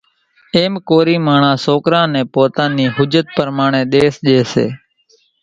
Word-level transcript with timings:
ايم 0.55 0.73
ڪورِي 0.89 1.15
ماڻۿان 1.25 1.55
سوڪرِ 1.65 1.93
نين 2.13 2.25
پوتا 2.33 2.63
نِي 2.75 2.85
حيثيت 2.95 3.27
پرماڻيَ 3.35 3.81
ۮيس 3.91 4.15
ڄيَ 4.25 4.39
سي۔ 4.53 4.65